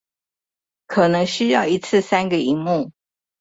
[0.87, 2.91] 可能需要一次三個螢幕